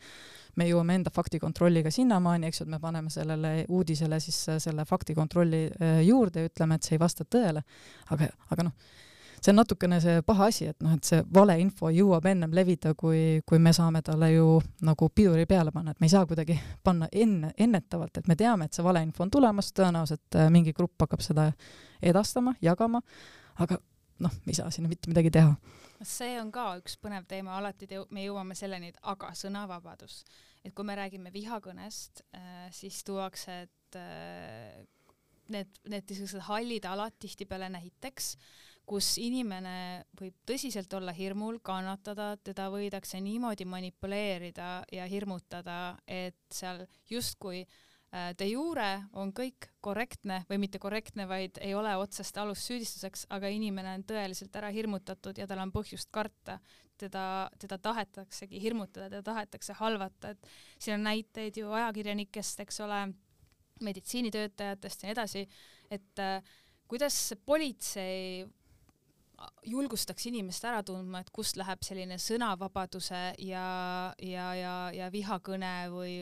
[0.58, 5.66] me jõuame enda faktikontrolliga sinnamaani, eks ju, et me paneme sellele uudisele siis selle faktikontrolli
[5.70, 7.64] äh, juurde ja ütleme, et see ei vasta tõele,
[8.10, 8.98] aga, aga noh,
[9.44, 13.42] see on natukene see paha asi, et noh, et see valeinfo jõuab ennem levida, kui,
[13.48, 17.10] kui me saame talle ju nagu piduri peale panna, et me ei saa kuidagi panna
[17.12, 21.24] enne, ennetavalt, et me teame, et see valeinfo on tulemas, tõenäoliselt äh, mingi grupp hakkab
[21.26, 21.50] seda
[22.02, 23.02] edastama, jagama,
[23.60, 23.80] aga
[24.24, 25.56] noh, me ei saa sinna mitte midagi teha.
[26.04, 30.24] see on ka üks põnev teema, alati te, me jõuame selleni, et aga sõnavabadus.
[30.64, 34.88] et kui me räägime vihakõnest äh,, siis tuuakse, et äh,
[35.50, 38.36] need, need niisugused hallid alad tihtipeale näiteks
[38.90, 46.82] kus inimene võib tõsiselt olla hirmul, kannatada, teda võidakse niimoodi manipuleerida ja hirmutada, et seal
[47.12, 48.90] justkui äh, de jure
[49.22, 54.06] on kõik korrektne või mitte korrektne, vaid ei ole otsest alust süüdistuseks, aga inimene on
[54.10, 56.60] tõeliselt ära hirmutatud ja tal on põhjust karta.
[57.00, 60.48] teda, teda tahetaksegi hirmutada, teda tahetakse halvata, et
[60.78, 62.98] siin on näiteid ju ajakirjanikest, eks ole,
[63.80, 65.46] meditsiinitöötajatest ja nii edasi,
[65.90, 66.44] et äh,
[66.92, 68.44] kuidas politsei
[69.66, 73.66] julgustaks inimest ära tundma, et kust läheb selline sõnavabaduse ja,
[74.22, 76.16] ja, ja, ja vihakõne või,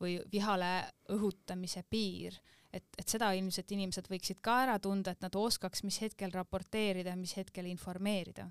[0.00, 0.72] või vihale
[1.12, 2.38] õhutamise piir.
[2.72, 7.16] et, et seda ilmselt inimesed võiksid ka ära tunda, et nad oskaks, mis hetkel raporteerida,
[7.16, 8.50] mis hetkel informeerida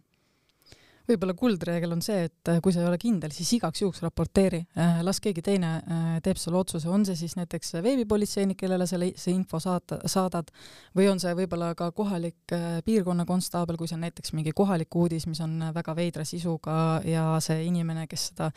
[1.09, 4.61] võib-olla kuldreegel on see, et äh, kui sa ei ole kindel, siis igaks juhuks raporteeri,
[4.79, 9.11] äh, las keegi teine äh, teeb selle otsuse, on see siis näiteks veebipolitseinik, kellele selle,
[9.19, 10.49] see info saata, saadad,
[10.97, 15.41] või on see võib-olla ka kohalik piirkonnakonstaabel, kui see on näiteks mingi kohalik uudis, mis
[15.45, 18.49] on väga veidra sisuga ja see inimene, kes seda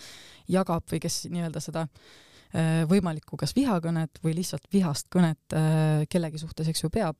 [0.48, 2.27] jagab või kes nii-öelda seda Äh,
[2.88, 7.18] võimalikku kas vihakõnet või lihtsalt vihast kõnet äh, kellegi suhtes, eks ju, peab.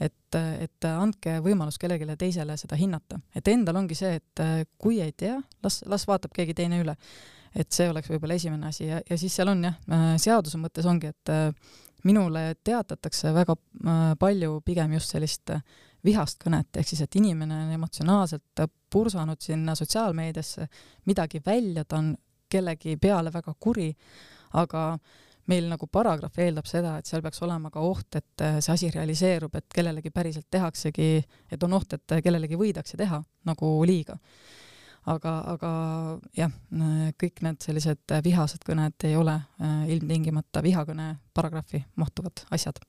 [0.00, 5.00] et, et andke võimalus kellelegi teisele seda hinnata, et endal ongi see, et äh, kui
[5.02, 6.94] ei tea, las, las vaatab keegi teine üle.
[7.54, 9.76] et see oleks võib-olla esimene asi ja, ja siis seal on jah,
[10.20, 11.30] seaduse mõttes ongi, et
[12.04, 13.56] minule teatatakse väga
[14.20, 15.50] palju pigem just sellist
[16.04, 20.68] vihast kõnet, ehk siis et inimene on emotsionaalselt pursanud sinna sotsiaalmeediasse
[21.08, 22.12] midagi välja, ta on
[22.48, 23.88] kellegi peale väga kuri
[24.52, 24.84] aga
[25.48, 28.90] meil nagu paragrahv eeldab seda, et seal peaks olema ka oht, et äh, see asi
[28.92, 31.10] realiseerub, et kellelegi päriselt tehaksegi,
[31.50, 34.18] et on oht, et kellelegi võidakse teha nagu liiga.
[35.08, 35.68] aga, aga
[36.36, 36.52] jah,
[37.16, 42.82] kõik need sellised vihased kõned ei ole äh, ilmtingimata vihakõne paragrahvi mahtuvad asjad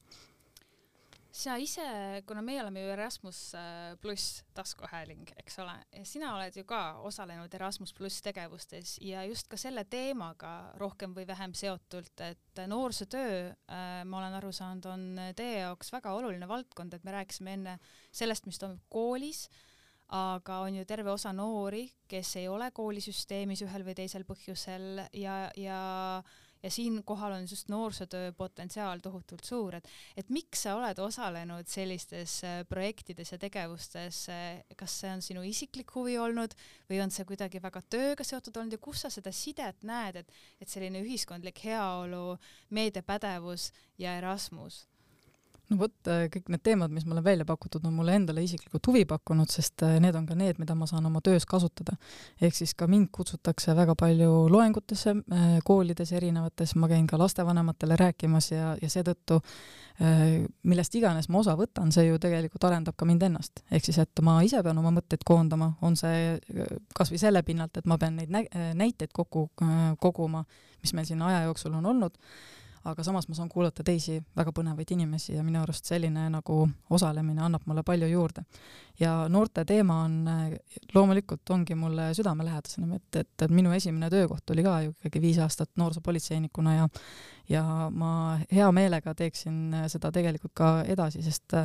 [1.39, 1.85] sa ise,
[2.27, 5.75] kuna meie oleme ju Erasmus äh, pluss taskuhääling, eks ole,
[6.07, 11.27] sina oled ju ka osalenud Erasmus pluss tegevustes ja just ka selle teemaga rohkem või
[11.29, 13.39] vähem seotult, et noorsootöö,
[13.71, 17.79] äh, ma olen aru saanud, on teie jaoks väga oluline valdkond, et me rääkisime enne
[18.11, 19.47] sellest, mis toimub koolis,
[20.15, 25.43] aga on ju terve osa noori, kes ei ole koolisüsteemis ühel või teisel põhjusel ja,
[25.55, 25.81] ja
[26.63, 32.39] ja siinkohal on just noorsootöö potentsiaal tohutult suur, et, et miks sa oled osalenud sellistes
[32.43, 36.55] äh, projektides ja tegevustes, äh, kas see on sinu isiklik huvi olnud
[36.89, 40.39] või on see kuidagi väga tööga seotud olnud ja kus sa seda sidet näed, et,
[40.59, 42.37] et selline ühiskondlik heaolu,
[42.75, 44.85] meediapädevus ja Erasmus?
[45.69, 49.03] No vot, äh, kõik need teemad, mis mulle välja pakutud, on mulle endale isiklikult huvi
[49.09, 51.95] pakkunud, sest äh, need on ka need, mida ma saan oma töös kasutada.
[52.41, 57.97] ehk siis ka mind kutsutakse väga palju loengutesse äh, koolides erinevates, ma käin ka lastevanematele
[57.99, 59.41] rääkimas ja, ja seetõttu
[60.63, 63.65] millest iganes ma osa võtan, see ju tegelikult arendab ka mind ennast.
[63.67, 66.37] ehk siis, et ma ise pean oma mõtteid koondama, on see
[66.95, 68.31] kas või selle pinnalt, et ma pean neid
[68.79, 69.49] näiteid kokku
[69.99, 70.45] koguma,
[70.79, 72.15] mis meil siin aja jooksul on olnud
[72.87, 76.59] aga samas ma saan kuulata teisi väga põnevaid inimesi ja minu arust selline nagu
[76.95, 78.43] osalemine annab mulle palju juurde.
[78.99, 80.29] ja noorte teema on,
[80.93, 85.69] loomulikult ongi mulle südamelähedasem, et, et, minu esimene töökoht oli ka ju ikkagi viis aastat
[85.75, 86.87] noorsoopolitseinikuna ja
[87.49, 91.55] ja ma hea meelega teeksin seda tegelikult ka edasi, sest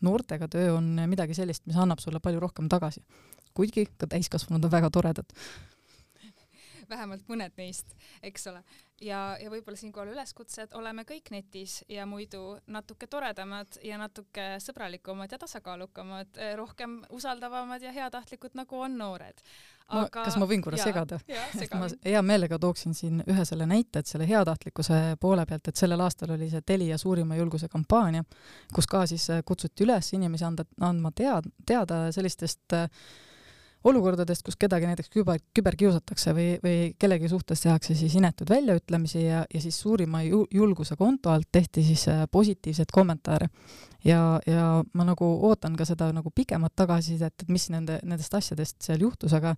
[0.00, 3.04] noortega töö on midagi sellist, mis annab sulle palju rohkem tagasi.
[3.54, 5.30] kuigi ka täiskasvanud on väga toredad
[6.90, 8.62] vähemalt mõned neist, eks ole.
[9.00, 14.54] ja, ja võib-olla siinkohal üleskutse, et oleme kõik netis ja muidu natuke toredamad ja natuke
[14.62, 19.42] sõbralikumad ja tasakaalukamad, eh, rohkem usaldavamad ja heatahtlikud, nagu on noored.
[19.88, 20.06] Aga...
[20.06, 21.18] Ma, kas ma võin korra segada?
[21.80, 26.00] ma hea meelega tooksin siin ühe selle näite, et selle heatahtlikkuse poole pealt, et sellel
[26.00, 28.24] aastal oli see Telia suurima julguse kampaania,
[28.74, 32.88] kus ka siis kutsuti üles inimesi anda, andma tead-, teada sellistest äh,
[33.84, 39.42] olukordadest, kus kedagi näiteks küber, küberkiusatakse või, või kellegi suhtes tehakse siis inetuid väljaütlemisi ja,
[39.54, 43.48] ja siis suurima ju, julguse konto alt tehti siis äh, positiivseid kommentaare.
[44.04, 48.82] ja, ja ma nagu ootan ka seda nagu pikemat tagasisidet, et mis nende, nendest asjadest
[48.82, 49.54] seal juhtus, aga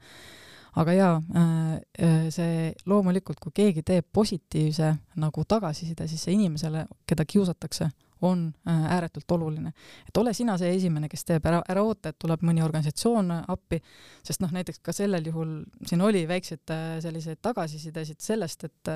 [0.76, 6.84] aga jaa, äh, äh, see loomulikult, kui keegi teeb positiivse nagu tagasiside, siis see inimesele,
[7.08, 7.88] keda kiusatakse,
[8.20, 9.72] on äh, ääretult oluline.
[10.08, 13.80] et ole sina see esimene, kes teeb, ära, ära oota, et tuleb mõni organisatsioon appi,
[14.24, 18.92] sest noh, näiteks ka sellel juhul siin oli väikseid äh, selliseid tagasisidesid sellest, et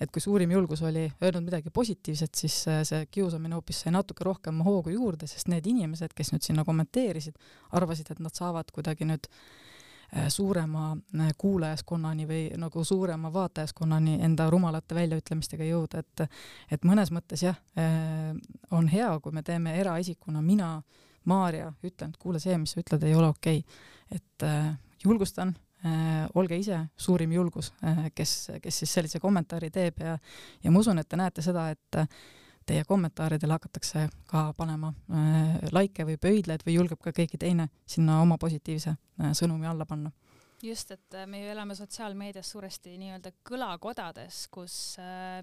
[0.00, 4.24] et kui suurim julgus oli öelnud midagi positiivset, siis äh, see kiusamine hoopis sai natuke
[4.24, 7.36] rohkem hoogu juurde, sest need inimesed, kes nüüd sinna kommenteerisid,
[7.76, 9.71] arvasid, et nad saavad kuidagi nüüd Äh,
[10.28, 16.26] suurema äh, kuulajaskonnani või nagu suurema vaatajaskonnani enda rumalate väljaütlemistega jõuda, et
[16.72, 18.34] et mõnes mõttes jah, äh,
[18.70, 20.74] on hea, kui me teeme eraisikuna, mina
[21.24, 23.60] Maarja, ütlen, et kuule, see, mis sa ütled, ei ole okei.
[23.62, 24.16] Okay..
[24.18, 24.72] et äh,
[25.04, 25.54] julgustan
[25.86, 30.18] äh,, olge ise suurim julgus äh,, kes, kes siis sellise kommentaari teeb ja,
[30.62, 32.08] ja ma usun, et te näete seda, et äh,
[32.66, 38.20] teie kommentaaridele hakatakse ka panema äh, likee või pöidlaid või julgeb ka keegi teine sinna
[38.22, 40.12] oma positiivse äh, sõnumi alla panna
[40.62, 44.78] just, et äh, me ju elame sotsiaalmeedias suuresti nii-öelda kõlakodades, kus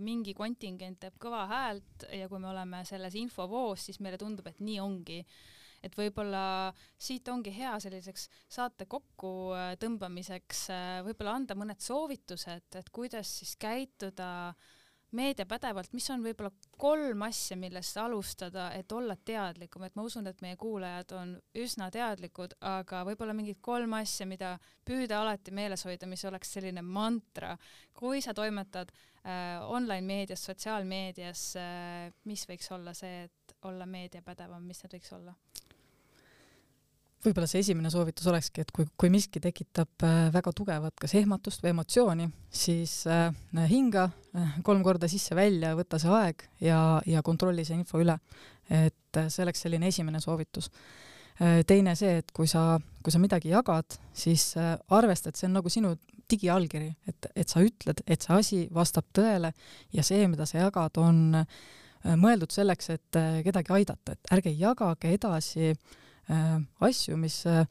[0.06, 4.60] mingi kontingent teeb kõva häält ja kui me oleme selles infovoos, siis meile tundub, et
[4.64, 5.24] nii ongi.
[5.84, 10.66] et võib-olla siit ongi hea selliseks saate kokku äh, tõmbamiseks
[11.06, 14.76] võib-olla anda mõned soovitused, et kuidas siis käituda äh,
[15.18, 20.42] meediapädevalt, mis on võib-olla kolm asja, millest alustada, et olla teadlikum, et ma usun, et
[20.46, 26.10] meie kuulajad on üsna teadlikud, aga võib-olla mingid kolm asja, mida püüda alati meeles hoida,
[26.10, 27.56] mis oleks selline mantra,
[27.98, 34.64] kui sa toimetad äh, online meedias, sotsiaalmeedias äh,, mis võiks olla see, et olla meediapädevam,
[34.66, 35.36] mis need võiks olla?
[37.24, 41.64] Võib-olla see esimene soovitus olekski, et kui, kui miski tekitab äh, väga tugevat kas ehmatust
[41.64, 42.30] või emotsiooni,
[42.62, 43.28] siis äh,
[43.70, 46.80] hinga äh, kolm korda sisse-välja, võta see aeg ja,
[47.10, 48.18] ja kontrolli see info üle.
[48.70, 50.68] et see oleks selline esimene soovitus
[51.66, 54.52] teine see, et kui sa, kui sa midagi jagad, siis
[54.94, 55.96] arvesta, et see on nagu sinu
[56.30, 59.50] digiallkiri, et, et sa ütled, et see asi vastab tõele
[59.96, 61.40] ja see, mida sa jagad, on
[62.22, 67.64] mõeldud selleks, et kedagi aidata, et ärge jagage edasi Äh, asju, mis äh,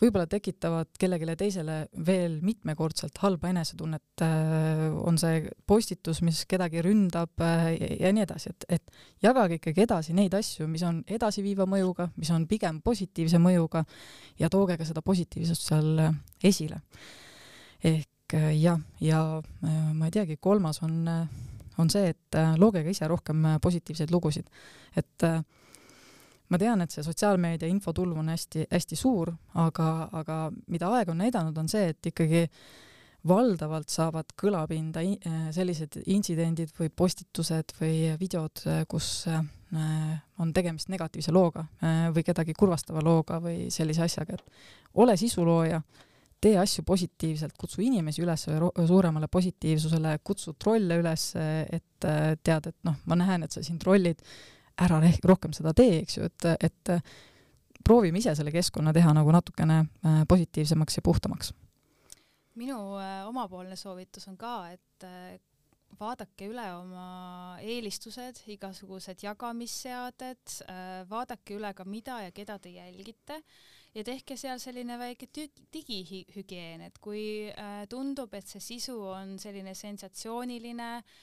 [0.00, 7.40] võib-olla tekitavad kellelegi teisele veel mitmekordselt halba enesetunnet, äh, on see postitus, mis kedagi ründab
[7.40, 12.32] ja nii edasi, et, et jagage ikkagi edasi neid asju, mis on edasiviiva mõjuga, mis
[12.34, 13.86] on pigem positiivse mõjuga
[14.40, 16.04] ja tooge ka seda positiivsust seal
[16.44, 16.82] esile.
[17.84, 19.20] ehk jah, ja
[19.94, 21.04] ma ei teagi, kolmas on,
[21.78, 24.50] on see, et looge ka ise rohkem positiivseid lugusid,
[24.98, 25.44] et äh,
[26.48, 30.40] ma tean, et see sotsiaalmeedia infotulv on hästi-hästi suur, aga, aga
[30.72, 32.46] mida aeg on näidanud, on see, et ikkagi
[33.26, 35.02] valdavalt saavad kõlapinda
[35.54, 39.42] sellised intsidendid või postitused või videod, kus äh,
[40.38, 45.80] on tegemist negatiivse looga äh, või kedagi kurvastava looga või sellise asjaga, et ole sisulooja,
[46.40, 52.78] tee asju positiivselt, kutsu inimesi üles suuremale positiivsusele, kutsu trolle üles, et äh, tead, et
[52.86, 54.22] noh, ma näen, et sa siin trollid
[54.82, 56.92] ära rohkem seda tee, eks ju, et, et
[57.86, 61.52] proovime ise selle keskkonna teha nagu natukene äh, positiivsemaks ja puhtamaks.
[62.56, 65.38] minu äh, omapoolne soovitus on ka, et äh,
[66.00, 67.06] vaadake üle oma
[67.62, 70.56] eelistused, igasugused jagamisseaded,
[71.08, 73.38] vaadake üle ka, mida ja keda te jälgite
[73.94, 75.28] ja tehke seal selline väike
[75.72, 77.48] digihügieen, et kui
[77.88, 81.16] tundub, et see sisu on selline sensatsiooniline äh,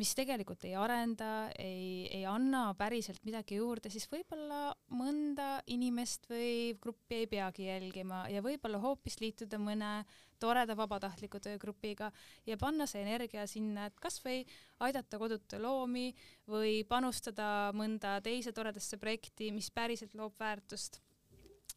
[0.00, 6.72] mis tegelikult ei arenda, ei, ei anna päriselt midagi juurde, siis võib-olla mõnda inimest või
[6.80, 9.92] gruppi ei peagi jälgima ja võib-olla hoopis liituda mõne
[10.40, 12.08] toreda vabatahtliku töögrupiga
[12.48, 14.40] ja panna see energia sinna, et kasvõi
[14.82, 16.08] aidata kodutu loomi
[16.48, 21.02] või panustada mõnda teise toredasse projekti, mis päriselt loob väärtust.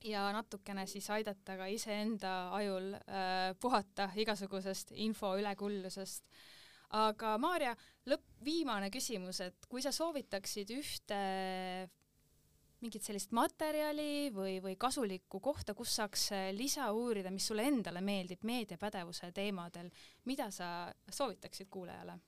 [0.06, 6.28] Ja natukene siis aidata ka iseenda ajul äh, puhata igasugusest info ülekullusest
[6.96, 7.76] aga Maarja,
[8.10, 11.20] lõpp, viimane küsimus, et kui sa soovitaksid ühte
[12.84, 18.44] mingit sellist materjali või, või kasulikku kohta, kus saaks lisa uurida, mis sulle endale meeldib
[18.46, 19.90] meediapädevuse teemadel,
[20.30, 22.20] mida sa soovitaksid kuulajale?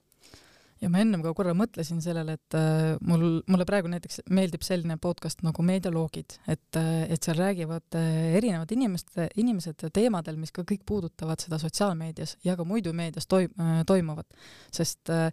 [0.82, 4.98] Ja ma ennem ka korra mõtlesin sellele, et äh, mul, mulle praegu näiteks meeldib selline
[5.02, 10.66] podcast nagu Meedialoogid, et äh,, et seal räägivad äh, erinevad inimeste, inimesed teemadel, mis ka
[10.68, 13.54] kõik puudutavad seda sotsiaalmeedias ja ka muidu meedias toim-
[13.88, 14.28] toimuvat.
[14.74, 15.32] sest äh,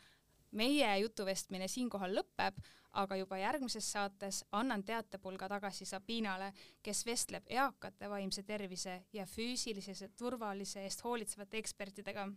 [0.53, 2.55] meie jutuvestmine siinkohal lõpeb
[2.93, 10.09] aga juba järgmises saates annan teatepulga tagasi Sabinale, kes vestleb eakate vaimse tervise ja füüsilise
[10.19, 12.29] turvalise eest hoolitsevate ekspertidega.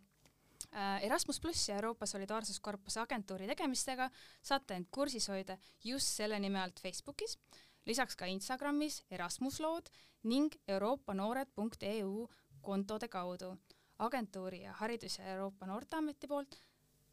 [0.75, 4.09] Äh, Erasmus pluss ja Euroopa Solidaarsuskorpuse agentuuri tegemistega
[4.41, 7.37] saate end kursis hoida just selle nime alt Facebookis,
[7.85, 9.91] lisaks ka Instagramis Erasmuslood
[10.23, 12.29] ning euroopanoored.eu
[12.61, 13.57] kontode kaudu.
[13.99, 16.55] agentuuri ja Haridus- ja Euroopa Noorteameti poolt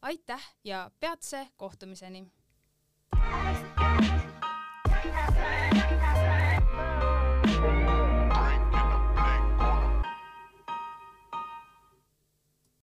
[0.03, 2.27] aitäh ja peatse kohtumiseni!
[5.73, 5.92] Thank you.